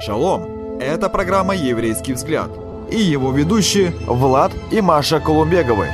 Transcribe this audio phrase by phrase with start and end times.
[0.00, 0.78] Шалом!
[0.80, 2.50] Это программа «Еврейский взгляд»
[2.88, 5.88] и его ведущие Влад и Маша Колумбеговы.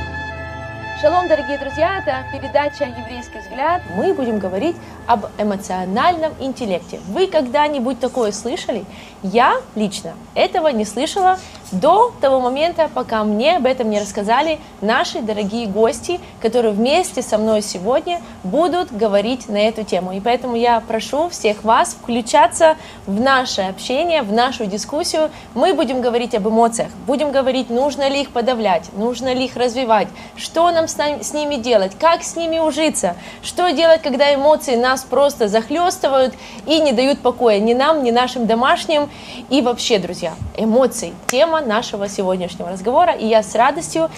[1.01, 3.81] Шалом, дорогие друзья, это передача «Еврейский взгляд».
[3.97, 4.75] Мы будем говорить
[5.07, 6.99] об эмоциональном интеллекте.
[7.07, 8.85] Вы когда-нибудь такое слышали?
[9.23, 11.39] Я лично этого не слышала
[11.71, 17.37] до того момента, пока мне об этом не рассказали наши дорогие гости, которые вместе со
[17.37, 20.13] мной сегодня будут говорить на эту тему.
[20.13, 22.77] И поэтому я прошу всех вас включаться
[23.07, 25.31] в наше общение, в нашу дискуссию.
[25.53, 30.07] Мы будем говорить об эмоциях, будем говорить, нужно ли их подавлять, нужно ли их развивать,
[30.35, 35.47] что нам с, ними делать, как с ними ужиться, что делать, когда эмоции нас просто
[35.47, 39.09] захлестывают и не дают покоя ни нам, ни нашим домашним.
[39.49, 43.13] И вообще, друзья, эмоции– тема нашего сегодняшнего разговора.
[43.13, 44.09] И я с радостью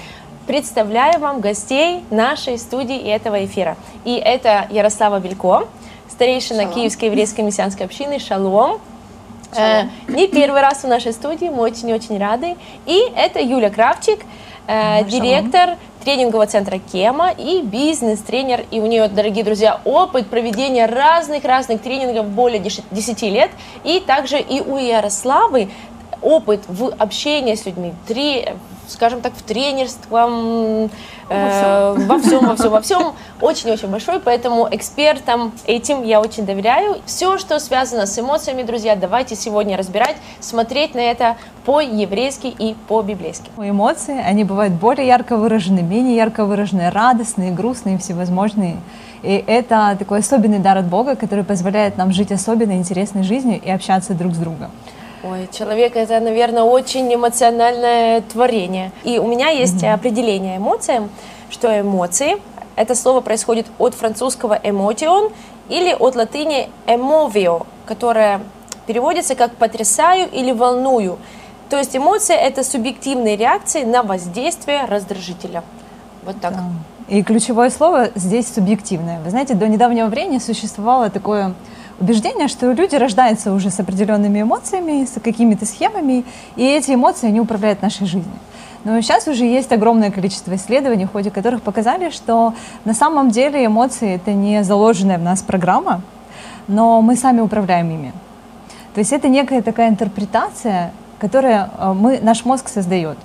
[0.47, 3.75] представляю вам гостей нашей студии и этого эфира.
[4.05, 5.67] И это Ярослава Белько,
[6.09, 6.73] старейшина Шалом.
[6.73, 8.79] Киевской еврейской мессианской общины «Шалом».
[9.55, 12.55] Э, не первый раз в нашей студии, мы очень-очень рады.
[12.85, 14.19] И это Юля Кравчик,
[14.67, 18.65] э, директор тренингового центра Кема и бизнес-тренер.
[18.71, 23.51] И у нее, дорогие друзья, опыт проведения разных-разных тренингов более 10 лет.
[23.83, 25.69] И также и у Ярославы
[26.21, 28.47] опыт в общении с людьми, три,
[28.87, 30.89] скажем так, в тренерстве,
[31.29, 36.97] э, во всем, во всем, во всем, очень-очень большой, поэтому экспертам этим я очень доверяю.
[37.05, 43.49] Все, что связано с эмоциями, друзья, давайте сегодня разбирать, смотреть на это по-еврейски и по-библейски.
[43.57, 48.77] Эмоции, они бывают более ярко выражены, менее ярко выражены, радостные, грустные, всевозможные.
[49.23, 53.69] И это такой особенный дар от Бога, который позволяет нам жить особенно интересной жизнью и
[53.69, 54.71] общаться друг с другом.
[55.29, 58.91] Ой, человек это, наверное, очень эмоциональное творение.
[59.03, 59.93] И у меня есть mm-hmm.
[59.93, 61.09] определение эмоциям,
[61.49, 62.37] что эмоции,
[62.75, 65.33] это слово происходит от французского emotion
[65.67, 68.41] или от латыни emovio, которое
[68.85, 71.17] переводится как потрясаю или волную.
[71.69, 75.63] То есть эмоции это субъективные реакции на воздействие раздражителя.
[76.23, 76.53] Вот так.
[76.53, 76.63] Да.
[77.09, 79.19] И ключевое слово здесь субъективное.
[79.21, 81.53] Вы знаете, до недавнего времени существовало такое
[81.99, 86.25] убеждение, что люди рождаются уже с определенными эмоциями, с какими-то схемами,
[86.55, 88.33] и эти эмоции, они управляют нашей жизнью.
[88.83, 92.53] Но сейчас уже есть огромное количество исследований, в ходе которых показали, что
[92.85, 96.01] на самом деле эмоции— это не заложенная в нас программа,
[96.67, 98.13] но мы сами управляем ими.
[98.93, 103.17] То есть это некая такая интерпретация, которую э, мы, наш мозг создает.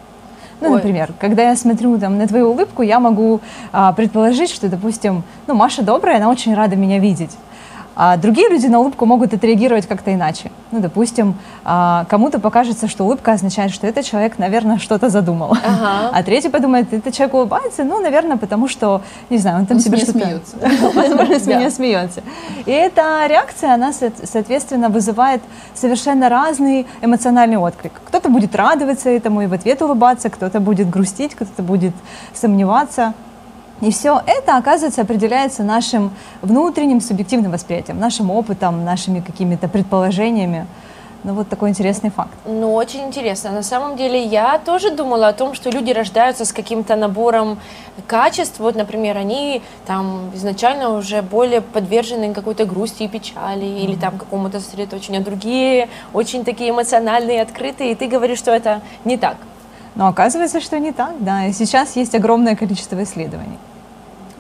[0.61, 0.75] Ну, Ой.
[0.75, 3.41] например, когда я смотрю там, на твою улыбку, я могу
[3.73, 7.33] а, предположить, что, допустим, ну, Маша добрая, она очень рада меня видеть.
[7.95, 10.51] А другие люди на улыбку могут отреагировать как-то иначе.
[10.71, 15.53] Ну, допустим, а, кому-то покажется, что улыбка означает, что этот человек, наверное, что-то задумал.
[15.53, 16.11] Ага.
[16.13, 19.83] А третий подумает, этот человек улыбается, ну, наверное, потому что, не знаю, он там он
[19.83, 20.13] себе что-то...
[20.13, 20.57] смеется.
[20.95, 22.23] Возможно, с меня смеется.
[22.65, 25.43] И эта реакция, она, соответственно, вызывает
[25.75, 27.93] совершенно разный эмоциональный отклик.
[28.07, 31.95] Кто-то будет радоваться этому и в ответ улыбаться, кто-то будет грустить, кто-то будет
[32.33, 33.15] сомневаться.
[33.81, 40.67] И все это, оказывается, определяется нашим внутренним субъективным восприятием, нашим опытом, нашими какими-то предположениями.
[41.25, 42.33] Ну, вот такой интересный факт.
[42.47, 43.53] Ну, очень интересно.
[43.53, 47.59] На самом деле, я тоже думала о том, что люди рождаются с каким-то набором
[48.09, 48.59] качеств.
[48.59, 53.85] Вот, например, они там изначально уже более подвержены какой-то грусти и печали mm-hmm.
[53.85, 55.23] или там какому-то сосредоточению.
[55.23, 57.93] А другие очень такие эмоциональные, открытые.
[57.93, 59.37] И ты говоришь, что это не так.
[59.95, 61.47] Но оказывается, что не так, да.
[61.47, 63.59] И сейчас есть огромное количество исследований.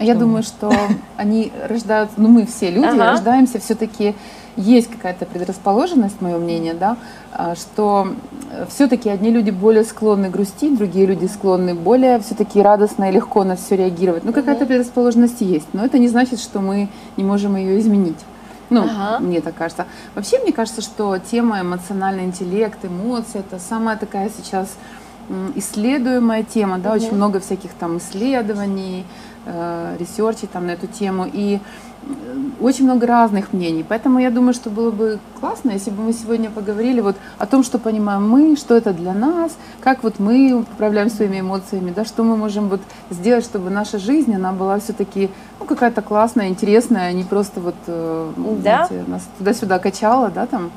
[0.01, 0.73] Я думаю, что
[1.17, 3.13] они рождаются, ну мы все люди ага.
[3.13, 4.15] рождаемся все-таки
[4.57, 6.97] есть какая-то предрасположенность, мое мнение, да,
[7.33, 8.09] а, что
[8.69, 13.57] все-таки одни люди более склонны грустить, другие люди склонны более все-таки радостно и легко на
[13.57, 14.25] все реагировать.
[14.25, 18.19] Ну, какая-то предрасположенность есть, но это не значит, что мы не можем ее изменить.
[18.69, 19.19] Ну, ага.
[19.21, 19.87] мне так кажется.
[20.15, 24.69] Вообще, мне кажется, что тема эмоциональный интеллект, эмоции, это самая такая сейчас
[25.55, 26.99] исследуемая тема, да, угу.
[26.99, 29.05] очень много всяких там исследований,
[29.47, 32.13] э, research ей там на эту тему, и э,
[32.61, 33.85] очень много разных мнений.
[33.89, 37.65] Поэтому я думаю, что было бы классно, если бы мы сегодня поговорили вот о том,
[37.65, 42.23] что понимаем мы, что это для нас, как вот мы управляем своими эмоциями, да, что
[42.23, 42.81] мы можем вот
[43.11, 47.77] сделать, чтобы наша жизнь, она была все-таки ну, какая-то классная, интересная, а не просто вот
[47.87, 48.87] э, да?
[48.87, 50.71] знаете, нас туда-сюда качала, да, там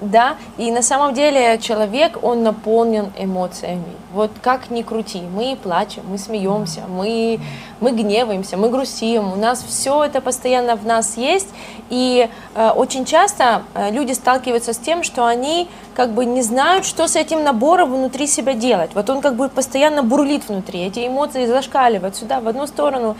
[0.00, 3.84] да, и на самом деле человек, он наполнен эмоциями.
[4.12, 7.40] Вот как ни крути, мы плачем, мы смеемся, мы,
[7.80, 11.48] мы гневаемся, мы грустим, у нас все это постоянно в нас есть,
[11.90, 16.84] и э, очень часто э, люди сталкиваются с тем, что они как бы не знают,
[16.84, 18.90] что с этим набором внутри себя делать.
[18.94, 23.16] Вот он как бы постоянно бурлит внутри, эти эмоции зашкаливают сюда, в одну сторону.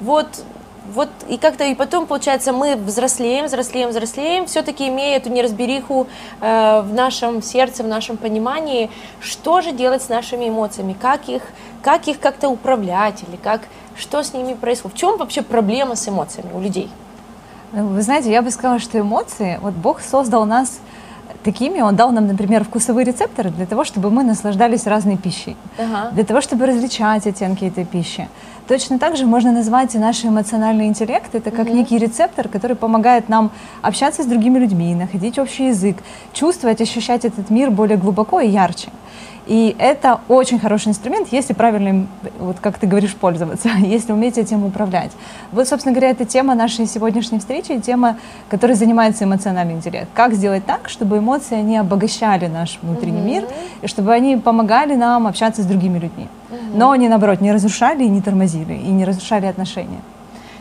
[0.00, 0.26] Вот
[0.94, 6.06] вот и как-то и потом, получается, мы взрослеем, взрослеем, взрослеем, все-таки имея эту неразбериху
[6.40, 8.90] э, в нашем сердце, в нашем понимании,
[9.20, 11.42] что же делать с нашими эмоциями, как их,
[11.82, 13.62] как их как-то управлять или как,
[13.96, 16.90] что с ними происходит, в чем вообще проблема с эмоциями у людей?
[17.72, 20.80] Ну, вы знаете, я бы сказала, что эмоции, вот Бог создал нас
[21.44, 26.10] такими, Он дал нам, например, вкусовые рецепторы для того, чтобы мы наслаждались разной пищей, ага.
[26.12, 28.28] для того, чтобы различать оттенки этой пищи.
[28.68, 31.34] Точно так же можно назвать и наш эмоциональный интеллект.
[31.34, 31.74] Это как угу.
[31.74, 33.50] некий рецептор, который помогает нам
[33.80, 35.96] общаться с другими людьми, находить общий язык,
[36.34, 38.90] чувствовать, ощущать этот мир более глубоко и ярче.
[39.48, 42.08] И это очень хороший инструмент, если правильно им,
[42.38, 45.10] вот как ты говоришь, пользоваться, если уметь этим управлять.
[45.52, 48.18] Вот, собственно говоря, это тема нашей сегодняшней встречи, тема,
[48.50, 50.08] которой занимается эмоциональный интеллект.
[50.12, 53.24] Как сделать так, чтобы эмоции, они обогащали наш внутренний mm-hmm.
[53.24, 53.48] мир,
[53.80, 56.28] и чтобы они помогали нам общаться с другими людьми.
[56.50, 56.58] Mm-hmm.
[56.74, 60.00] Но они, наоборот, не разрушали и не тормозили, и не разрушали отношения.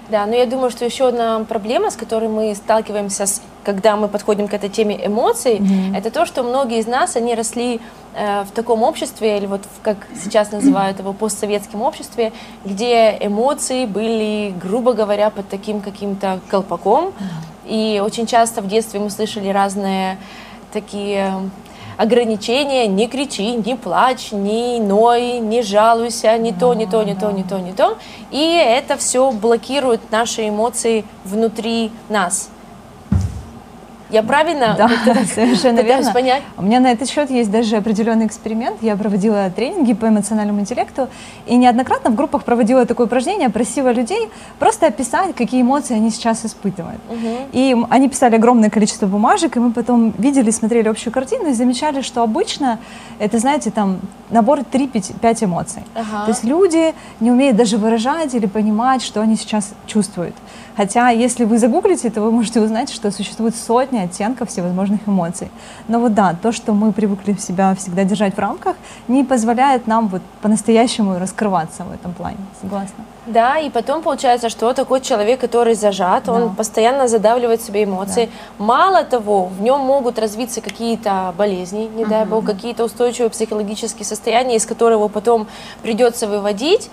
[0.09, 3.25] Да, но я думаю, что еще одна проблема, с которой мы сталкиваемся,
[3.65, 5.97] когда мы подходим к этой теме эмоций, mm-hmm.
[5.97, 7.81] это то, что многие из нас, они росли
[8.15, 12.31] э, в таком обществе, или вот в, как сейчас называют его, постсоветском обществе,
[12.63, 17.07] где эмоции были, грубо говоря, под таким каким-то колпаком.
[17.07, 17.67] Mm-hmm.
[17.67, 20.17] И очень часто в детстве мы слышали разные
[20.71, 21.33] такие
[21.97, 27.31] ограничения, не кричи, не плачь, не ной, не жалуйся, не то, не то, не то,
[27.31, 27.97] не то, не то.
[28.31, 32.49] И это все блокирует наши эмоции внутри нас.
[34.09, 34.87] Я правильно да,
[35.35, 36.13] совершенно верно.
[36.13, 36.43] понять?
[36.57, 38.81] У меня на этот счет есть даже определенный эксперимент.
[38.81, 41.09] Я проводила тренинги по эмоциональному интеллекту
[41.45, 46.45] и неоднократно в группах проводила такое упражнение, просила людей просто описать, какие эмоции они сейчас
[46.45, 47.01] испытывают.
[47.09, 47.49] Угу.
[47.51, 52.01] И они писали огромное количество бумажек, и мы потом видели, смотрели общую картину и замечали,
[52.01, 52.79] что обычно
[53.19, 53.99] это, знаете, там
[54.29, 55.83] набор 3-5 эмоций.
[55.95, 56.25] Ага.
[56.25, 60.35] То есть люди не умеют даже выражать или понимать, что они сейчас чувствуют.
[60.77, 65.49] Хотя, если вы загуглите, то вы можете узнать, что существует сотни оттенков всевозможных эмоций.
[65.87, 68.75] Но вот да, то, что мы привыкли себя всегда держать в рамках,
[69.07, 72.37] не позволяет нам вот по-настоящему раскрываться в этом плане.
[72.61, 73.03] Согласна?
[73.25, 76.33] Да, и потом получается, что такой человек, который зажат, да.
[76.33, 78.29] он постоянно задавливает себе эмоции.
[78.59, 78.65] Да.
[78.65, 84.55] Мало того, в нем могут развиться какие-то болезни, не дай бог, какие-то устойчивые психологические состояния,
[84.55, 85.47] из которого потом
[85.81, 86.91] придется выводить.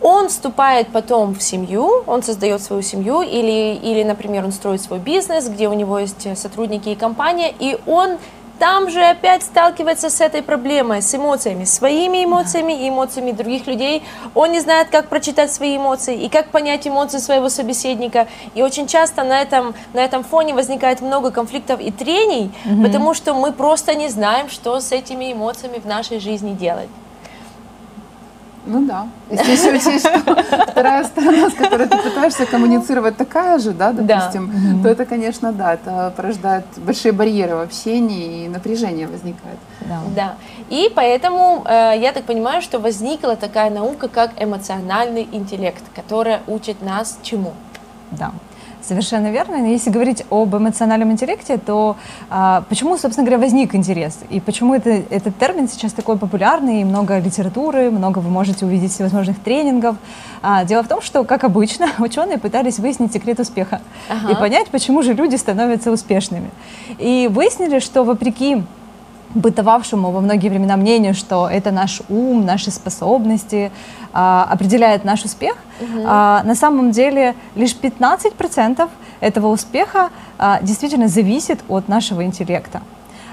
[0.00, 4.98] Он вступает потом в семью, он создает свою семью, или, или, например, он строит свой
[4.98, 8.18] бизнес, где у него есть сотрудники и компания, и он
[8.60, 14.02] там же опять сталкивается с этой проблемой, с эмоциями, своими эмоциями и эмоциями других людей.
[14.34, 18.28] Он не знает, как прочитать свои эмоции и как понять эмоции своего собеседника.
[18.54, 22.82] И очень часто на этом, на этом фоне возникает много конфликтов и трений, угу.
[22.82, 26.90] потому что мы просто не знаем, что с этими эмоциями в нашей жизни делать.
[28.66, 29.08] Ну да.
[29.30, 30.34] Если еще учесть, что
[30.68, 34.82] вторая сторона, с которой ты пытаешься коммуницировать, такая же, да, допустим, да.
[34.82, 39.58] то это, конечно, да, это порождает большие барьеры в общении и напряжение возникает.
[39.80, 40.00] Да.
[40.14, 40.34] да.
[40.68, 46.82] И поэтому э, я так понимаю, что возникла такая наука, как эмоциональный интеллект, которая учит
[46.82, 47.54] нас чему?
[48.10, 48.32] Да.
[48.82, 49.70] Совершенно верно.
[49.70, 51.96] Если говорить об эмоциональном интеллекте, то
[52.30, 54.18] а, почему, собственно говоря, возник интерес?
[54.30, 58.92] И почему это, этот термин сейчас такой популярный, и много литературы, много вы можете увидеть
[58.92, 59.96] всевозможных тренингов.
[60.42, 64.32] А, дело в том, что, как обычно, ученые пытались выяснить секрет успеха ага.
[64.32, 66.50] и понять, почему же люди становятся успешными.
[66.98, 68.62] И выяснили, что вопреки
[69.34, 73.70] бытовавшему во многие времена мнению, что это наш ум, наши способности
[74.12, 76.02] а, определяет наш успех, угу.
[76.04, 78.88] а, на самом деле лишь 15%
[79.20, 82.82] этого успеха а, действительно зависит от нашего интеллекта.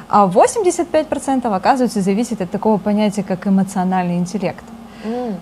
[0.10, 4.63] А 85% оказывается зависит от такого понятия, как эмоциональный интеллект.
[5.04, 5.36] Mm.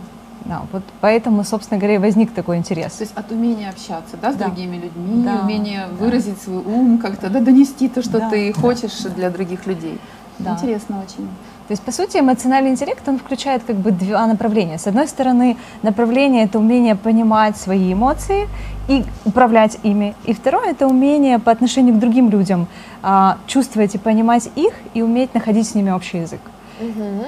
[0.45, 2.93] Да, вот поэтому, собственно говоря, возник такой интерес.
[2.93, 4.45] То есть от умения общаться да, с да.
[4.45, 5.41] другими людьми, да.
[5.43, 6.05] умения да.
[6.05, 8.29] выразить свой ум, как-то да, донести то, что да.
[8.29, 9.09] ты хочешь да.
[9.09, 9.99] для других людей.
[10.39, 10.53] Да.
[10.53, 11.27] Интересно очень.
[11.67, 14.77] То есть, по сути, эмоциональный интеллект, он включает как бы два направления.
[14.77, 18.47] С одной стороны, направление— это умение понимать свои эмоции
[18.87, 20.13] и управлять ими.
[20.25, 22.67] И второе— это умение по отношению к другим людям
[23.01, 26.41] а, чувствовать и понимать их и уметь находить с ними общий язык.
[26.79, 27.25] Угу.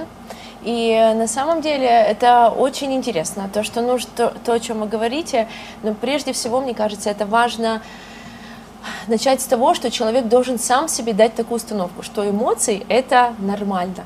[0.64, 4.88] И на самом деле это очень интересно, то, что нужно, то, то, о чем вы
[4.88, 5.48] говорите,
[5.82, 7.82] но прежде всего, мне кажется, это важно
[9.08, 14.04] начать с того, что человек должен сам себе дать такую установку, что эмоции– это нормально.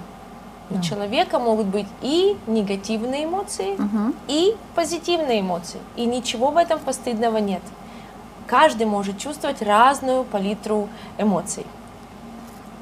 [0.70, 0.82] У да.
[0.82, 4.14] человека могут быть и негативные эмоции, угу.
[4.28, 5.80] и позитивные эмоции.
[5.98, 7.62] И ничего в этом постыдного нет.
[8.48, 11.66] Каждый может чувствовать разную палитру эмоций.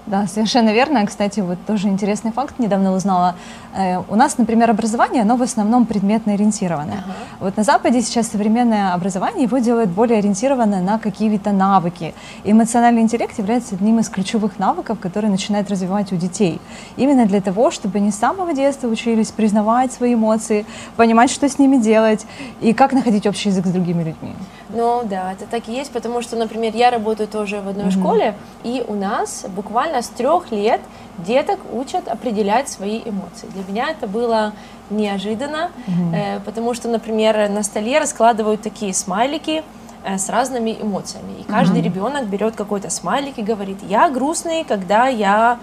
[0.10, 1.06] Да, совершенно верно.
[1.06, 3.36] Кстати, вот тоже интересный факт недавно узнала.
[3.76, 7.04] Э, у нас, например, образование, оно в основном предметно ориентированное.
[7.06, 7.14] Ага.
[7.40, 12.16] Вот на Западе сейчас современное образование его делают более ориентированное на какие-то навыки.
[12.44, 16.60] Эмоциональный интеллект является одним из ключевых навыков, которые начинают развивать у детей.
[16.98, 21.60] Именно для того, чтобы они с самого детства учились признавать свои эмоции, понимать, что с
[21.60, 22.26] ними делать
[22.62, 24.34] и как находить общий язык с другими людьми.
[24.70, 27.92] Ну да, это так и есть, потому что, например, я работаю тоже в одной mm-hmm.
[27.92, 30.82] школе, и у нас буквально с трех лет
[31.18, 33.48] деток учат определять свои эмоции.
[33.48, 34.54] Для меня это было
[34.90, 36.16] неожиданно, mm-hmm.
[36.16, 39.64] э, потому что, например, на столе раскладывают такие смайлики
[40.04, 41.84] э, с разными эмоциями, и каждый mm-hmm.
[41.84, 45.60] ребенок берет какой-то смайлик и говорит: "Я грустный, когда я,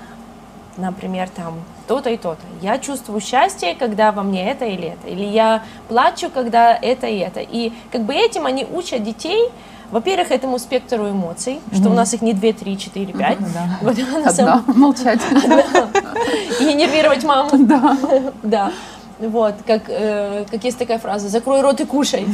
[0.76, 1.54] например, там
[1.86, 2.42] то-то и то-то.
[2.60, 5.08] Я чувствую счастье, когда во мне это или это.
[5.08, 7.40] Или я плачу, когда это и это.
[7.40, 9.50] И как бы этим они учат детей,
[9.90, 11.76] во-первых, этому спектру эмоций, mm-hmm.
[11.76, 13.38] что у нас их не 2, 3, 4, 5.
[13.38, 13.78] Mm-hmm, да.
[13.82, 14.64] вот, Одна, самом...
[14.78, 15.20] молчать.
[16.60, 17.50] И нервировать маму.
[17.52, 17.96] Да.
[18.42, 18.72] да.
[19.18, 22.26] Вот, как, э, как есть такая фраза, закрой рот и кушай.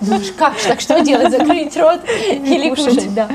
[0.00, 3.28] Думаешь, как, так что делать, закрыть рот или кушать, да.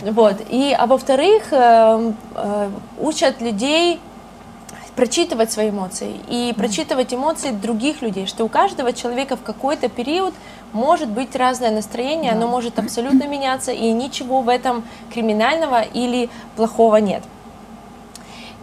[0.00, 4.00] Вот, и, а во-вторых, э, э, учат людей
[4.96, 10.34] прочитывать свои эмоции и прочитывать эмоции других людей, что у каждого человека в какой-то период
[10.72, 12.38] может быть разное настроение, да.
[12.38, 17.22] оно может абсолютно меняться, и ничего в этом криминального или плохого нет.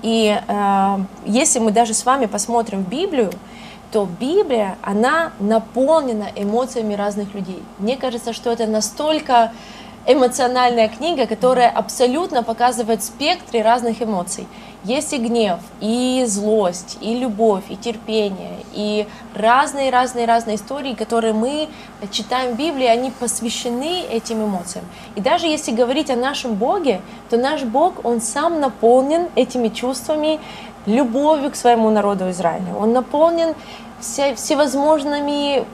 [0.01, 3.31] И э, если мы даже с вами посмотрим в Библию,
[3.91, 7.61] то Библия, она наполнена эмоциями разных людей.
[7.79, 9.51] Мне кажется, что это настолько
[10.05, 14.47] эмоциональная книга, которая абсолютно показывает спектры разных эмоций.
[14.85, 21.67] Есть и гнев, и злость, и любовь, и терпение, и разные-разные-разные истории, которые мы
[22.11, 24.85] читаем в Библии, они посвящены этим эмоциям.
[25.15, 30.39] И даже если говорить о нашем Боге, то наш Бог, Он сам наполнен этими чувствами,
[30.85, 32.73] любовью к своему народу Израиля.
[32.79, 33.55] Он наполнен
[33.99, 35.65] все, всевозможными,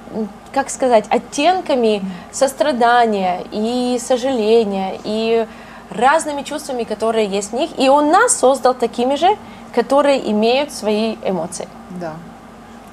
[0.52, 5.46] как сказать, оттенками сострадания и сожаления, и
[5.89, 9.30] разными чувствами, которые есть в них, и Он нас создал такими же,
[9.74, 11.68] которые имеют свои эмоции.
[12.00, 12.13] Да.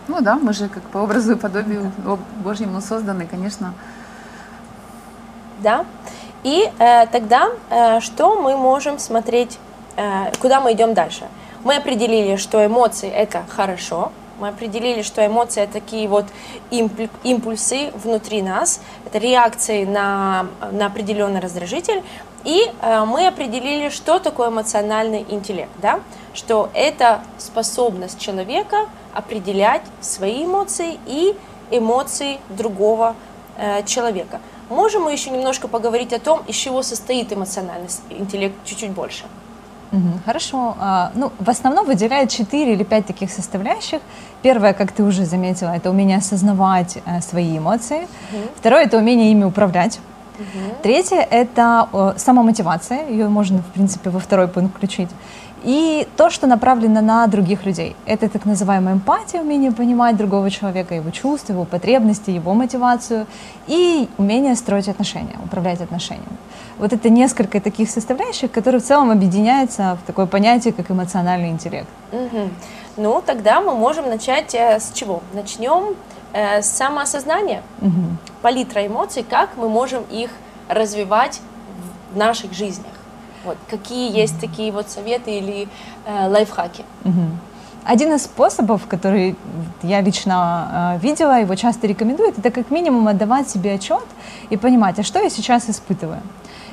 [0.09, 1.93] Ну да, мы же как по образу и подобию
[2.45, 3.75] Божьему созданы, конечно.
[5.61, 5.85] Да.
[6.43, 9.59] И э, тогда э, что мы можем смотреть,
[9.97, 11.25] э, куда мы идем дальше?
[11.63, 16.27] Мы определили, что эмоции это хорошо, мы определили, что эмоции это такие вот
[17.23, 22.03] импульсы внутри нас, это реакции на, на определенный раздражитель.
[22.45, 26.01] И э, мы определили, что такое эмоциональный интеллект, да?
[26.35, 31.37] что это способность человека определять свои эмоции и
[31.71, 33.15] эмоции другого
[33.57, 34.41] э, человека.
[34.69, 39.25] Можем мы еще немножко поговорить о том, из чего состоит эмоциональный интеллект чуть-чуть больше?
[40.25, 40.75] Хорошо.
[40.81, 44.01] А, ну, в основном выделяют 4 или 5 таких составляющих.
[44.41, 48.09] Первое, как ты уже заметила, это умение осознавать э, свои эмоции.
[48.57, 50.01] Второе, это умение ими управлять.
[50.39, 50.83] Угу.
[50.83, 53.09] Третье– это самомотивация.
[53.09, 55.09] Ее можно, в принципе, во второй пункт включить.
[55.65, 57.95] И то, что направлено на других людей.
[58.05, 63.27] Это так называемая эмпатия, умение понимать другого человека, его чувства, его потребности, его мотивацию.
[63.69, 66.37] И умение строить отношения, управлять отношениями.
[66.79, 71.89] Вот это несколько таких составляющих, которые в целом объединяются в такое понятие, как эмоциональный интеллект.
[72.11, 72.49] Угу.
[72.97, 75.23] Ну, тогда мы можем начать э, с чего?
[75.33, 75.95] Начнем
[76.33, 78.17] э, с самоосознания, угу.
[78.43, 80.31] палитра эмоций, как мы можем их
[80.69, 81.41] развивать
[82.13, 82.93] в наших жизнях.
[83.45, 85.69] Вот, какие есть такие вот советы или
[86.07, 86.85] э, лайфхаки?
[87.05, 87.23] Угу.
[87.85, 89.35] Один из способов, который
[89.83, 94.05] я лично э, видела, его часто рекомендуют, это как минимум отдавать себе отчет
[94.51, 96.23] и понимать, а что я сейчас испытываю.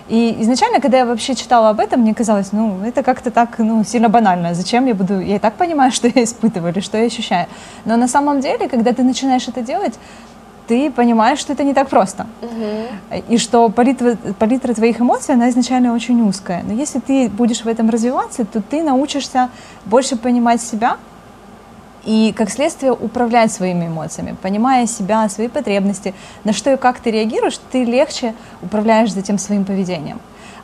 [0.10, 3.84] И изначально, когда я вообще читала об этом, мне казалось, ну, это как-то так, ну,
[3.84, 4.56] сильно банально.
[4.56, 5.20] Зачем я буду...
[5.20, 7.48] Я и так понимаю, что я испытываю или что я ощущаю.
[7.86, 10.00] Но на самом деле, когда ты начинаешь это делать,
[10.68, 12.28] ты понимаешь, что это не так просто.
[12.42, 13.24] Угу.
[13.30, 16.64] И что палитра, палитра твоих эмоций, она изначально очень узкая.
[16.64, 19.50] Но если ты будешь в этом развиваться, то ты научишься
[19.86, 20.98] больше понимать себя,
[22.10, 27.12] и, как следствие, управлять своими эмоциями, понимая себя, свои потребности, на что и как ты
[27.12, 30.20] реагируешь, ты легче управляешь затем своим поведением.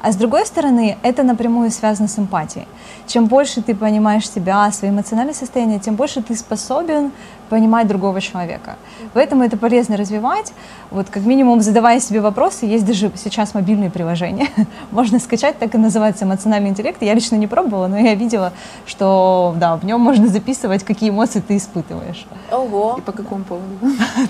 [0.05, 2.67] А с другой стороны, это напрямую связано с эмпатией.
[3.07, 7.11] Чем больше ты понимаешь себя, свои эмоциональные состояния, тем больше ты способен
[7.49, 8.75] понимать другого человека.
[9.13, 10.53] Поэтому это полезно развивать.
[10.91, 14.47] Вот как минимум задавая себе вопросы, есть даже сейчас мобильные приложения.
[14.91, 17.01] можно скачать, так и называется эмоциональный интеллект.
[17.01, 18.53] Я лично не пробовала, но я видела,
[18.85, 22.27] что да, в нем можно записывать, какие эмоции ты испытываешь.
[22.51, 22.97] Ого!
[22.99, 23.75] И по какому поводу?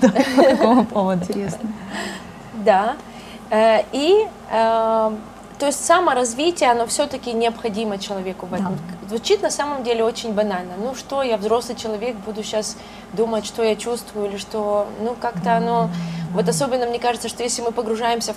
[0.36, 1.22] По какому поводу?
[1.24, 1.68] Интересно.
[2.64, 2.96] Да.
[3.50, 5.10] Э, и э,
[5.58, 8.76] то есть саморазвитие, оно все-таки необходимо человеку в этом.
[8.76, 9.08] Да.
[9.08, 10.72] Звучит на самом деле очень банально.
[10.78, 12.76] Ну что, я взрослый человек, буду сейчас
[13.12, 15.90] думать, что я чувствую, или что, ну как-то оно...
[16.32, 18.36] Вот особенно мне кажется, что если мы погружаемся в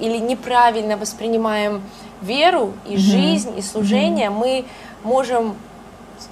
[0.00, 1.82] или неправильно воспринимаем
[2.22, 4.64] веру и жизнь, и служение, мы
[5.04, 5.54] можем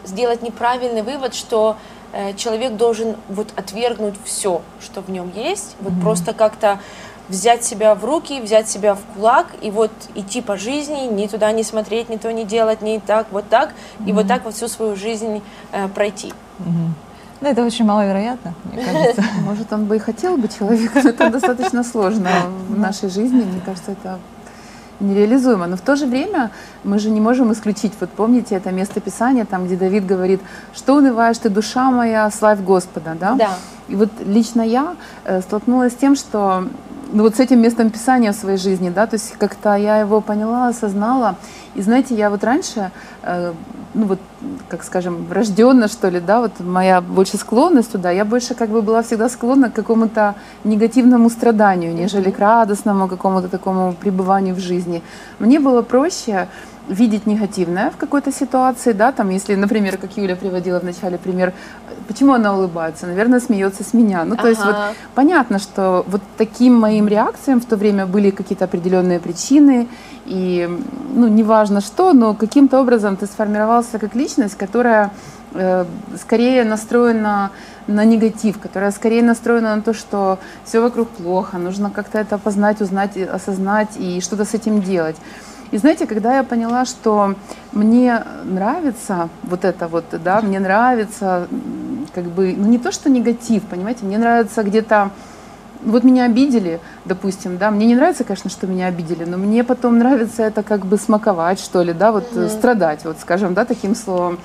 [0.04, 1.76] сделать неправильный вывод, что
[2.12, 6.80] э, человек должен вот отвергнуть все, что в нем есть, вот просто как-то
[7.28, 11.52] взять себя в руки, взять себя в кулак и вот идти по жизни, ни туда
[11.52, 14.08] не смотреть, ни то не делать, ни так, вот так, mm-hmm.
[14.08, 15.42] и вот так вот всю свою жизнь
[15.72, 16.32] э, пройти.
[16.60, 16.88] Mm-hmm.
[17.40, 19.24] Ну, это очень маловероятно, мне кажется.
[19.44, 22.30] Может, он бы и хотел бы человек, но это достаточно сложно
[22.68, 23.42] в нашей жизни.
[23.42, 24.18] Мне кажется, это
[25.00, 25.66] нереализуемо.
[25.66, 26.50] Но в то же время
[26.84, 30.40] мы же не можем исключить, вот помните это место Писания, там, где Давид говорит,
[30.74, 33.34] что унываешь ты, душа моя, славь Господа, да?
[33.34, 33.50] Да.
[33.88, 36.68] И вот лично я э, столкнулась с тем, что
[37.12, 40.20] ну, вот с этим местом Писания в своей жизни, да, то есть как-то я его
[40.20, 41.36] поняла, осознала.
[41.74, 42.90] И знаете, я вот раньше,
[43.22, 43.52] э,
[43.94, 44.18] ну вот,
[44.68, 48.82] как скажем, врожденно, что ли, да, вот моя больше склонность туда, я больше как бы
[48.82, 50.34] была всегда склонна к какому-то
[50.64, 55.02] негативному страданию, нежели к радостному какому-то такому пребыванию в жизни.
[55.38, 56.48] Мне было проще
[56.88, 61.52] видеть негативное в какой-то ситуации, да, там, если, например, как Юля приводила в начале пример,
[62.06, 64.24] почему она улыбается, наверное, смеется с меня.
[64.24, 64.48] Ну, то ага.
[64.48, 64.76] есть вот
[65.14, 69.88] понятно, что вот таким моим реакциям в то время были какие-то определенные причины,
[70.24, 70.68] и,
[71.14, 75.10] ну, неважно что, но каким-то образом ты сформировался как личность, которая
[75.54, 75.84] э,
[76.20, 77.50] скорее настроена
[77.86, 82.80] на негатив, которая скорее настроена на то, что все вокруг плохо, нужно как-то это познать,
[82.82, 85.16] узнать, осознать и что-то с этим делать.
[85.70, 87.34] И знаете, когда я поняла, что
[87.72, 91.46] мне нравится вот это вот, да, мне нравится
[92.14, 95.10] как бы, ну не то, что негатив, понимаете, мне нравится где-то
[95.82, 99.98] вот меня обидели, допустим, да, мне не нравится, конечно, что меня обидели, но мне потом
[99.98, 102.48] нравится это как бы смаковать, что ли, да, вот mm-hmm.
[102.48, 104.38] страдать, вот скажем, да, таким словом.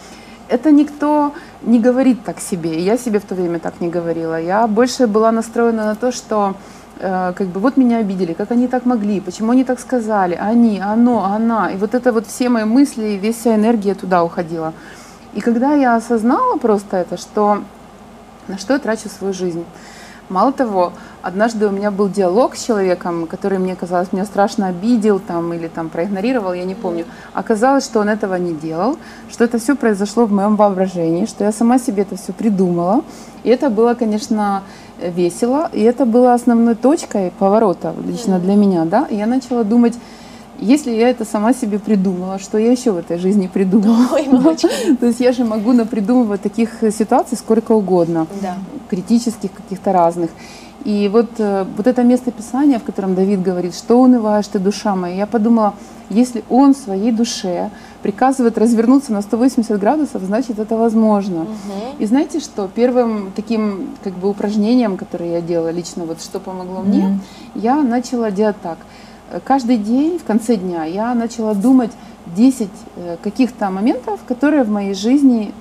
[0.50, 4.40] Это никто не говорит так себе, я себе в то время так не говорила.
[4.40, 6.56] Я больше была настроена на то, что
[7.00, 11.26] как бы вот меня обидели, как они так могли, почему они так сказали, они, оно,
[11.26, 11.72] она.
[11.72, 14.74] И вот это вот все мои мысли, и вся энергия туда уходила.
[15.34, 17.64] И когда я осознала просто это, что
[18.48, 19.66] на что я трачу свою жизнь,
[20.30, 25.20] Мало того, однажды у меня был диалог с человеком, который мне казалось, меня страшно обидел
[25.20, 27.06] там, или там проигнорировал, я не помню.
[27.34, 28.98] Оказалось, что он этого не делал,
[29.32, 33.04] что это все произошло в моем воображении, что я сама себе это все придумала.
[33.44, 34.64] И это было, конечно,
[35.02, 39.08] весело, и это было основной точкой поворота лично для меня, да.
[39.10, 39.94] И я начала думать,
[40.60, 44.08] если я это сама себе придумала, что я еще в этой жизни придумала?
[44.14, 44.28] Ой,
[45.00, 48.58] То есть я же могу напридумывать таких ситуаций сколько угодно, да.
[48.90, 50.30] критических каких-то разных.
[50.86, 54.96] И вот, э, вот это место Писания, в котором Давид говорит, что унываешь ты, душа
[54.96, 55.76] моя, я подумала,
[56.10, 57.70] если он в своей душе
[58.02, 61.42] приказывает развернуться на 180 градусов, значит это возможно.
[61.42, 62.00] Угу.
[62.00, 62.70] И знаете что?
[62.74, 66.88] Первым таким как бы упражнением, которое я делала лично, вот что помогло угу.
[66.88, 67.20] мне,
[67.56, 68.78] я начала делать так–
[69.46, 71.92] каждый день, в конце дня, я начала думать
[72.36, 75.52] 10 э, каких-то моментов, которые в моей жизни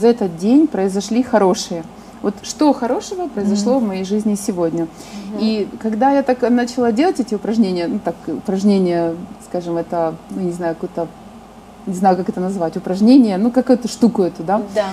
[0.00, 1.84] за этот день произошли хорошие.
[2.22, 3.78] Вот что хорошего произошло mm-hmm.
[3.78, 4.84] в моей жизни сегодня.
[4.84, 5.38] Mm-hmm.
[5.40, 10.52] И когда я так начала делать эти упражнения, ну так, упражнения, скажем, это, ну не
[10.52, 11.08] знаю, какое-то,
[11.86, 14.62] не знаю, как это назвать, упражнение, ну какую-то штуку эту, да?
[14.74, 14.86] Да.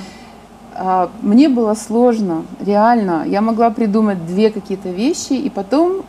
[0.74, 3.26] А, мне было сложно, реально.
[3.28, 6.04] Я могла придумать две какие-то вещи, и потом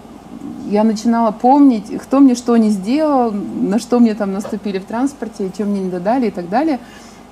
[0.69, 5.51] я начинала помнить, кто мне что не сделал, на что мне там наступили в транспорте,
[5.57, 6.79] чем мне не додали и так далее.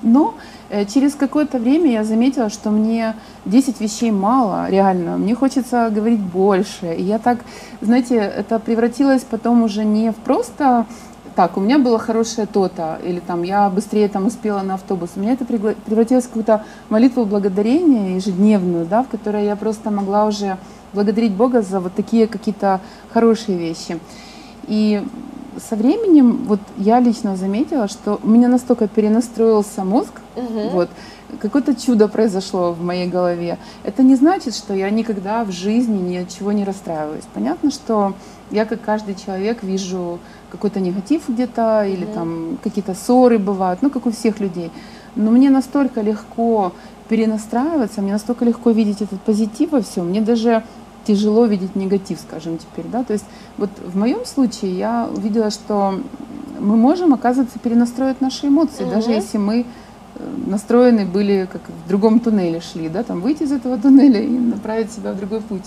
[0.01, 0.35] Но
[0.91, 5.17] через какое-то время я заметила, что мне 10 вещей мало, реально.
[5.17, 6.93] Мне хочется говорить больше.
[6.93, 7.39] И я так,
[7.81, 10.85] знаете, это превратилось потом уже не в просто
[11.37, 15.11] так, у меня было хорошее то-то, или там я быстрее там успела на автобус.
[15.15, 20.25] У меня это превратилось в какую-то молитву благодарения ежедневную, да, в которой я просто могла
[20.25, 20.57] уже
[20.93, 22.81] благодарить Бога за вот такие какие-то
[23.13, 23.99] хорошие вещи.
[24.67, 25.03] И
[25.57, 30.69] со временем вот я лично заметила, что у меня настолько перенастроился мозг, угу.
[30.69, 30.89] вот,
[31.39, 33.57] какое-то чудо произошло в моей голове.
[33.83, 37.25] Это не значит, что я никогда в жизни ни от чего не расстраиваюсь.
[37.33, 38.13] Понятно, что
[38.51, 40.19] я, как каждый человек, вижу
[40.51, 44.71] какой-то негатив где-то, или там какие-то ссоры бывают, ну, как у всех людей.
[45.15, 46.73] Но мне настолько легко
[47.09, 50.09] перенастраиваться, мне настолько легко видеть этот позитив во всем.
[50.09, 50.63] Мне даже
[51.07, 53.25] тяжело видеть негатив, скажем, теперь, да, то есть
[53.57, 55.99] вот в моем случае я увидела, что
[56.59, 58.91] мы можем, оказывается, перенастроить наши эмоции, угу.
[58.91, 59.61] даже если мы
[60.15, 64.27] э, настроены были, как в другом туннеле шли, да, там выйти из этого туннеля и
[64.27, 65.63] направить себя в другой путь.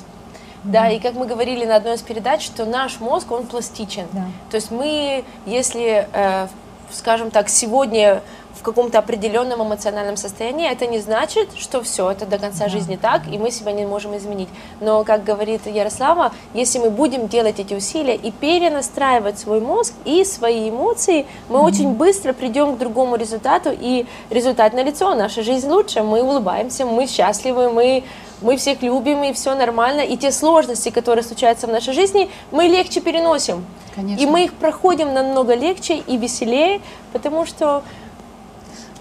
[0.63, 4.05] Да, и как мы говорили на одной из передач, что наш мозг, он пластичен.
[4.13, 4.27] Да.
[4.51, 6.49] То есть мы, если, э,
[6.93, 8.23] скажем так, сегодня
[8.61, 13.23] в каком-то определенном эмоциональном состоянии, это не значит, что все, это до конца жизни так,
[13.27, 14.51] и мы себя не можем изменить.
[14.81, 20.25] Но, как говорит Ярослава, если мы будем делать эти усилия и перенастраивать свой мозг и
[20.25, 21.65] свои эмоции, мы mm-hmm.
[21.65, 27.07] очень быстро придем к другому результату, и результат налицо, наша жизнь лучше, мы улыбаемся, мы
[27.07, 28.05] счастливы, мы
[28.43, 32.65] мы всех любим, и все нормально, и те сложности, которые случаются в нашей жизни, мы
[32.65, 33.67] легче переносим.
[33.95, 34.23] Конечно.
[34.23, 36.81] И мы их проходим намного легче и веселее,
[37.13, 37.83] потому что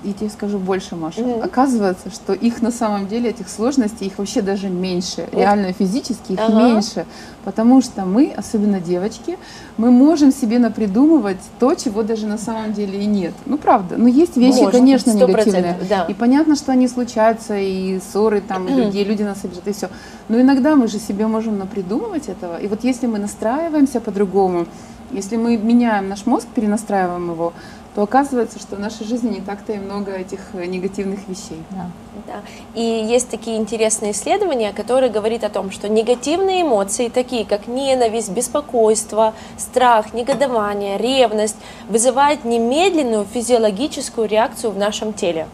[0.03, 1.21] я тебе скажу больше, Маша.
[1.21, 1.43] Mm-hmm.
[1.43, 5.21] Оказывается, что их на самом деле, этих сложностей, их вообще даже меньше.
[5.21, 5.39] Mm-hmm.
[5.39, 6.53] Реально физически их ага.
[6.53, 7.05] меньше.
[7.43, 9.37] Потому что мы, особенно девочки,
[9.77, 13.33] мы можем себе напридумывать то, чего даже на самом деле и нет.
[13.45, 13.97] Ну, правда.
[13.97, 15.77] Но есть вещи, Может, конечно, негативные.
[15.89, 16.05] Да.
[16.05, 18.85] И понятно, что они случаются, и ссоры там, mm-hmm.
[18.85, 19.89] людей, люди нас обижают, и все.
[20.27, 22.57] Но иногда мы же себе можем напридумывать этого.
[22.57, 24.65] И вот если мы настраиваемся по-другому,
[25.11, 27.53] если мы меняем наш мозг, перенастраиваем его,
[27.95, 31.61] то оказывается, что в нашей жизни не так-то и много этих э, негативных вещей.
[31.71, 31.89] Да.
[32.27, 32.41] Да.
[32.75, 38.29] И есть такие интересные исследования, которые говорят о том, что негативные эмоции, такие как ненависть,
[38.29, 45.47] беспокойство, страх, негодование, ревность, вызывают немедленную физиологическую реакцию в нашем теле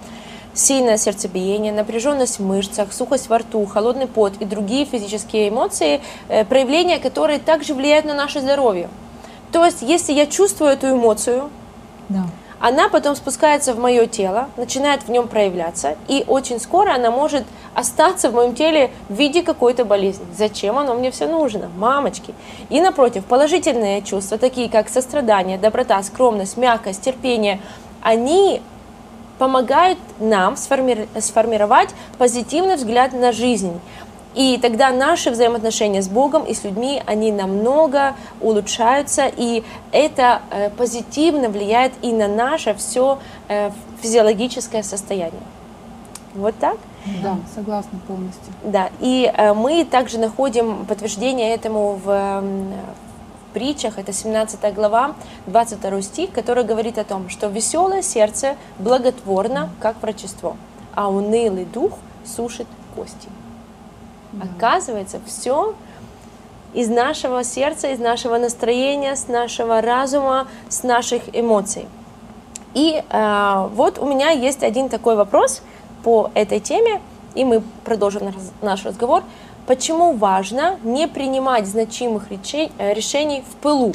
[0.56, 6.46] сильное сердцебиение, напряженность в мышцах, сухость во рту, холодный пот и другие физические эмоции, э,
[6.46, 8.90] проявления, которые также влияют на наше здоровье.
[9.52, 11.50] То есть, если я чувствую эту эмоцию,
[12.10, 12.26] да.
[12.60, 17.44] Она потом спускается в мое тело, начинает в нем проявляться, и очень скоро она может
[17.74, 20.26] остаться в моем теле в виде какой-то болезни.
[20.36, 21.70] Зачем оно мне все нужно?
[21.76, 22.34] Мамочки.
[22.70, 27.60] И напротив, положительные чувства, такие как сострадание, доброта, скромность, мягкость, терпение,
[28.02, 28.62] они
[29.38, 33.80] помогают нам сформировать позитивный взгляд на жизнь.
[34.36, 40.70] И тогда наши взаимоотношения с Богом и с людьми, они намного улучшаются, и это э,
[40.72, 43.72] позитивно влияет и на наше все э,
[44.02, 45.42] физиологическое состояние.
[46.34, 46.78] Вот так?
[47.24, 48.54] Да, согласна полностью.
[48.64, 55.16] Да, и э, мы также находим подтверждение этому в, в притчах, это 17 глава,
[55.48, 60.58] 22 стих, который говорит о том, что веселое сердце благотворно, как врачество,
[60.94, 61.94] а унылый дух
[62.26, 63.30] сушит кости.
[64.42, 65.76] Оказывается, все
[66.74, 71.88] из нашего сердца, из нашего настроения, с нашего разума, с наших эмоций.
[72.74, 75.62] И э, вот у меня есть один такой вопрос
[76.04, 77.02] по этой теме,
[77.34, 79.24] и мы продолжим наш разговор.
[79.66, 83.94] Почему важно не принимать значимых э, решений в пылу,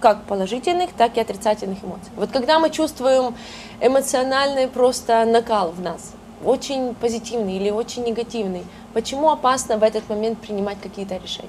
[0.00, 2.12] как положительных, так и отрицательных эмоций?
[2.16, 3.34] Вот когда мы чувствуем
[3.80, 10.38] эмоциональный просто накал в нас, очень позитивный или очень негативный, Почему опасно в этот момент
[10.38, 11.48] принимать какие-то решения?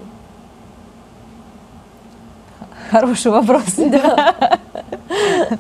[2.90, 3.76] Хороший вопрос.
[3.78, 4.60] Да.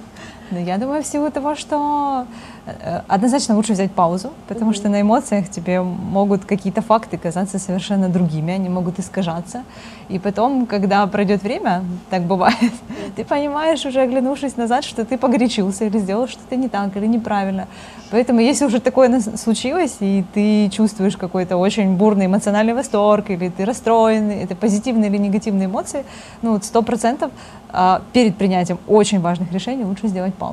[0.51, 2.25] Но я думаю, в силу того, что
[2.65, 4.75] э, однозначно лучше взять паузу, потому mm-hmm.
[4.75, 9.63] что на эмоциях тебе могут какие-то факты казаться совершенно другими, они могут искажаться.
[10.07, 13.11] И потом, когда пройдет время, так бывает, mm-hmm.
[13.15, 17.67] ты понимаешь, уже оглянувшись назад, что ты погорячился или сделал что-то не так или неправильно.
[18.11, 23.65] Поэтому, если уже такое случилось, и ты чувствуешь какой-то очень бурный эмоциональный восторг, или ты
[23.65, 26.05] расстроен, это позитивные или негативные эмоции,
[26.43, 27.31] ну, сто процентов
[27.77, 30.44] а, перед принятием очень важных решений лучше сделать паузу.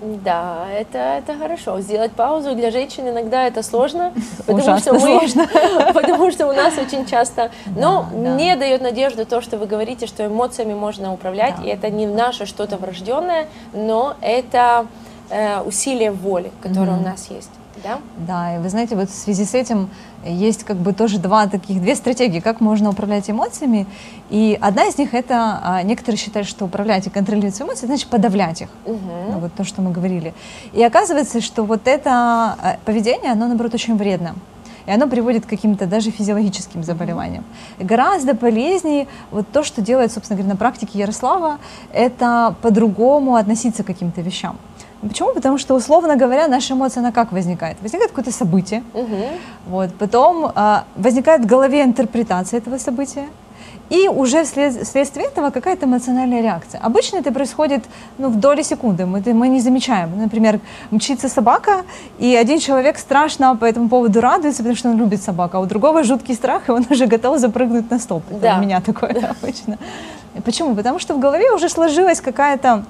[0.00, 1.80] Да, это, это хорошо.
[1.80, 4.12] Сделать паузу для женщин иногда это сложно,
[4.46, 5.46] потому что мы, сложно.
[5.94, 7.50] потому что у нас очень часто.
[7.66, 8.30] Но да, да.
[8.34, 11.64] мне дает надежду то, что вы говорите, что эмоциями можно управлять, да.
[11.64, 14.86] и это не наше что-то врожденное, но это
[15.28, 17.00] э, усилие воли, которое mm-hmm.
[17.00, 17.50] у нас есть.
[17.82, 17.98] Да?
[18.16, 19.90] Да, и вы знаете, вот в связи с этим
[20.24, 23.86] есть как бы тоже два таких, две стратегии, как можно управлять эмоциями.
[24.28, 28.62] И одна из них это, а, некоторые считают, что управлять и контролировать эмоции, значит подавлять
[28.62, 28.68] их.
[28.84, 29.40] Угу.
[29.40, 30.34] Вот то, что мы говорили.
[30.72, 34.34] И оказывается, что вот это а, поведение, оно, наоборот, очень вредно.
[34.86, 37.44] И оно приводит к каким-то даже физиологическим заболеваниям.
[37.78, 41.58] И гораздо полезнее вот то, что делает, собственно говоря, на практике Ярослава,
[41.92, 44.58] это по-другому относиться к каким-то вещам.
[45.02, 45.32] Почему?
[45.34, 47.76] Потому что, условно говоря, наша эмоция, она как возникает?
[47.80, 49.16] Возникает какое-то событие, угу.
[49.66, 53.26] вот, потом а, возникает в голове интерпретация этого события,
[53.90, 56.80] и уже вслед, вследствие этого какая-то эмоциональная реакция.
[56.80, 57.84] Обычно это происходит
[58.18, 60.16] ну, в доли секунды, мы, мы не замечаем.
[60.16, 60.60] Например,
[60.90, 61.82] мчится собака,
[62.18, 65.66] и один человек страшно по этому поводу радуется, потому что он любит собаку, а у
[65.66, 68.22] другого жуткий страх, и он уже готов запрыгнуть на стоп.
[68.30, 68.58] Это да.
[68.58, 69.34] у меня такое да.
[69.40, 69.78] обычно.
[70.44, 70.76] Почему?
[70.76, 72.84] Потому что в голове уже сложилась какая-то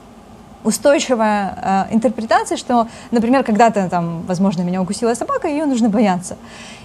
[0.65, 6.37] устойчивая э, интерпретация, что, например, когда-то там, возможно, меня укусила собака, ее нужно бояться.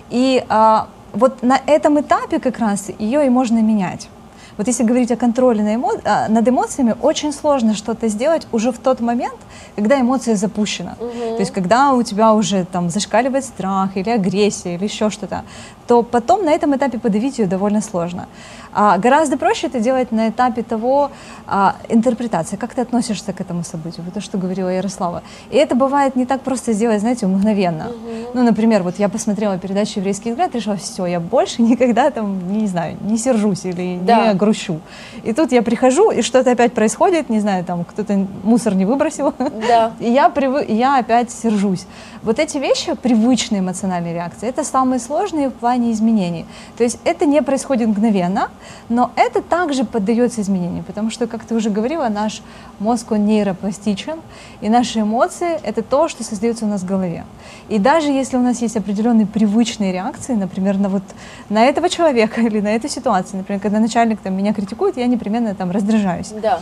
[0.09, 0.77] И э,
[1.13, 4.09] вот на этом этапе как раз ее и можно менять.
[4.57, 5.91] Вот если говорить о контроле на эмо...
[6.05, 9.37] А, над эмоциями, очень сложно что-то сделать уже в тот момент,
[9.75, 10.95] когда эмоция запущена.
[10.99, 11.35] Угу.
[11.35, 15.43] То есть когда у тебя уже там зашкаливает страх или агрессия или еще что-то,
[15.87, 18.27] то потом на этом этапе подавить ее довольно сложно.
[18.73, 21.11] А гораздо проще это делать на этапе того
[21.47, 25.23] а, интерпретации, как ты относишься к этому событию, вот то, что говорила Ярослава.
[25.49, 27.85] И это бывает не так просто сделать, знаете, мгновенно.
[27.85, 28.31] Угу.
[28.33, 32.67] Ну, например, вот я посмотрела передачу «Еврейский взгляд», решила, все, я больше никогда там, не
[32.67, 34.27] знаю, не сержусь или да.
[34.27, 34.81] не грущу.
[35.23, 39.33] И тут я прихожу, и что-то опять происходит, не знаю, там кто-то мусор не выбросил,
[39.49, 39.93] да.
[39.99, 40.65] и я, привы...
[40.67, 41.85] я опять сержусь.
[42.23, 46.45] Вот эти вещи, привычные эмоциональные реакции, это самые сложные в плане изменений.
[46.75, 48.49] То есть это не происходит мгновенно,
[48.89, 52.41] но это также поддается изменению, потому что, как ты уже говорила, наш
[52.79, 54.19] мозг, он нейропластичен,
[54.61, 57.25] и наши эмоции— это то, что создается у нас в голове.
[57.69, 61.03] И даже если у нас есть определенные привычные реакции, например, на вот
[61.49, 65.53] на этого человека или на эту ситуацию, например, когда начальник там, меня критикует, я непременно
[65.53, 66.29] там раздражаюсь.
[66.41, 66.59] Да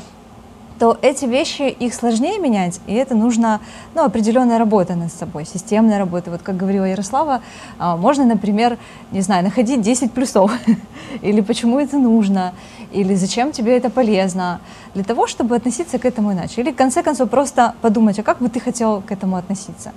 [0.79, 3.61] то эти вещи, их сложнее менять, и это нужно
[3.95, 6.31] ну, определенная работа над собой, системная работа.
[6.31, 7.41] Вот как говорила Ярослава,
[7.79, 8.77] а, можно, например,
[9.11, 10.51] не знаю, находить 10 плюсов,
[11.21, 12.53] или почему это нужно,
[12.91, 14.59] или зачем тебе это полезно,
[14.93, 16.61] для того, чтобы относиться к этому иначе.
[16.61, 19.91] Или, в конце концов, просто подумать, а как бы ты хотел к этому относиться.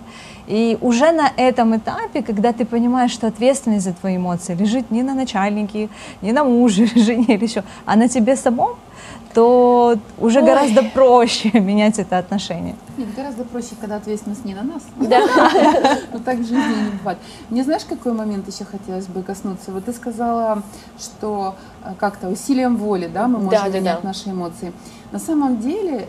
[0.46, 5.02] И уже на этом этапе, когда ты понимаешь, что ответственность за твои эмоции лежит не
[5.02, 5.88] на начальнике,
[6.22, 8.76] не на муже, жене или еще, а на тебе самом,
[9.36, 10.46] то уже Ой.
[10.46, 12.74] гораздо проще менять это отношение.
[12.96, 14.82] Нет, гораздо проще, когда ответственность не на нас.
[14.96, 15.20] Да.
[16.14, 17.18] Но так в жизни не бывает.
[17.50, 19.72] Мне знаешь, какой момент еще хотелось бы коснуться?
[19.72, 20.62] Вот ты сказала,
[20.98, 24.72] что э, как-то усилием воли, да, мы можем менять наши эмоции.
[25.12, 26.08] На самом деле,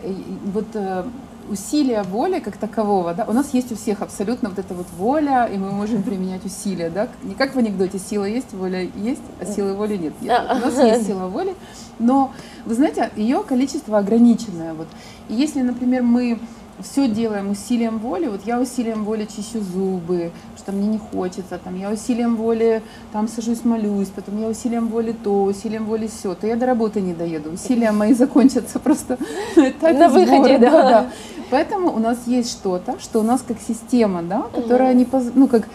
[0.54, 1.04] вот э,
[1.50, 5.46] усилия воли как такового, да, у нас есть у всех абсолютно вот эта вот воля,
[5.46, 9.46] и мы можем применять усилия, да, не как в анекдоте, сила есть, воля есть, а
[9.46, 10.12] силы воли нет.
[10.20, 10.42] нет.
[10.50, 11.54] У нас есть сила воли,
[11.98, 12.32] но,
[12.64, 14.88] вы знаете, ее количество ограниченное, вот.
[15.28, 16.38] И если, например, мы
[16.82, 18.28] все делаем усилием воли.
[18.28, 22.82] Вот я усилием воли чищу зубы, что мне не хочется, там, я усилием воли
[23.12, 27.00] там сажусь, молюсь, потом я усилием воли то, усилием воли все, то я до работы
[27.00, 27.50] не доеду.
[27.50, 29.18] Усилия мои закончатся просто
[29.56, 30.70] на выходе, да.
[30.70, 31.10] да.
[31.50, 35.68] Поэтому у нас есть что-то, что у нас как система, да, которая не, ну, как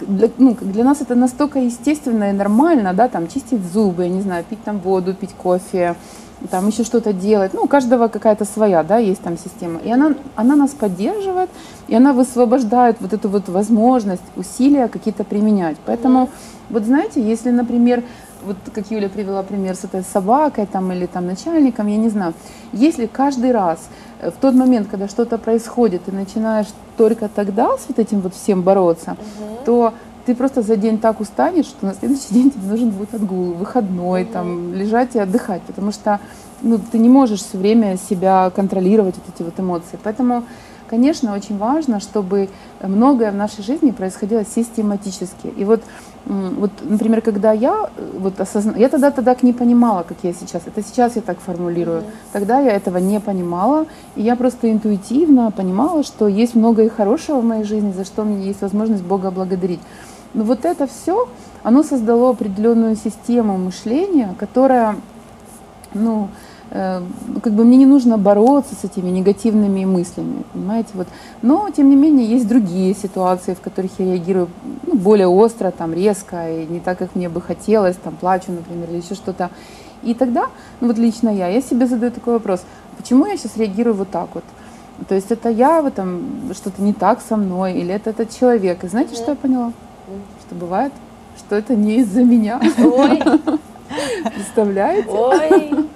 [0.00, 4.22] для, ну, для нас это настолько естественно и нормально, да, там, чистить зубы, я не
[4.22, 5.94] знаю, пить там воду, пить кофе,
[6.50, 7.52] там еще что-то делать.
[7.52, 9.78] Ну, у каждого какая-то своя, да, есть там система.
[9.80, 11.50] И она, она нас поддерживает,
[11.88, 15.76] и она высвобождает вот эту вот возможность, усилия какие-то применять.
[15.84, 16.30] Поэтому,
[16.70, 18.02] вот знаете, если, например,
[18.44, 22.34] вот как Юля привела пример с этой собакой там, или там начальником, я не знаю,
[22.72, 23.78] если каждый раз
[24.20, 28.34] э, в тот момент, когда что-то происходит, ты начинаешь только тогда с вот этим вот
[28.34, 29.58] всем бороться, угу.
[29.64, 29.94] то
[30.26, 34.22] ты просто за день так устанешь, что на следующий день тебе нужен будет отгул, выходной,
[34.22, 34.32] mm-hmm.
[34.32, 36.20] там, лежать и отдыхать, потому что
[36.62, 39.98] ну, ты не можешь все время себя контролировать, вот эти вот эмоции.
[40.02, 40.44] Поэтому,
[40.90, 42.48] конечно, очень важно, чтобы
[42.82, 45.46] многое в нашей жизни происходило систематически.
[45.56, 45.82] И вот,
[46.26, 48.76] вот например, когда я вот осозна...
[48.76, 52.32] я тогда тогда не понимала, как я сейчас, это сейчас я так формулирую, mm-hmm.
[52.32, 57.40] тогда я этого не понимала, и я просто интуитивно понимала, что есть много и хорошего
[57.40, 59.80] в моей жизни, за что мне есть возможность Бога благодарить.
[60.34, 61.28] Но вот это все,
[61.62, 64.96] оно создало определенную систему мышления, которая,
[65.94, 71.08] ну, э, как бы мне не нужно бороться с этими негативными мыслями, понимаете, вот.
[71.42, 74.48] Но, тем не менее, есть другие ситуации, в которых я реагирую
[74.86, 78.88] ну, более остро, там, резко, и не так, как мне бы хотелось, там, плачу, например,
[78.90, 79.50] или еще что-то.
[80.02, 80.46] И тогда,
[80.80, 82.62] ну вот лично я, я себе задаю такой вопрос,
[82.96, 84.44] почему я сейчас реагирую вот так вот?
[85.08, 88.84] То есть это я в этом, что-то не так со мной, или это этот человек.
[88.84, 89.72] И знаете, что я поняла?
[90.46, 90.92] что бывает,
[91.38, 92.60] что это не из-за меня.
[92.78, 93.22] Ой.
[94.34, 95.08] Представляете?
[95.08, 95.88] Ой.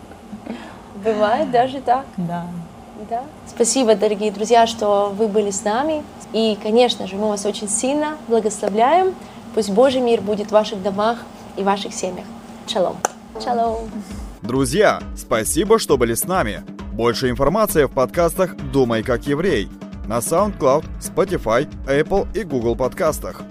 [1.05, 2.07] Бывает даже так.
[2.17, 2.47] Да.
[3.11, 3.25] Да.
[3.47, 6.03] Спасибо, дорогие друзья, что вы были с нами.
[6.33, 9.15] И, конечно же, мы вас очень сильно благословляем.
[9.55, 11.19] Пусть Божий мир будет в ваших домах
[11.57, 12.25] и ваших семьях.
[12.67, 12.97] Шалом.
[13.43, 13.91] Шалом.
[14.43, 16.63] Друзья, спасибо, что были с нами.
[16.93, 19.69] Больше информации в подкастах «Думай как еврей»
[20.07, 23.43] на SoundCloud, Spotify, Apple и Google подкастах.